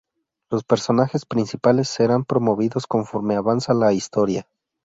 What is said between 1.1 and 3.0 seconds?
principales serán promovidos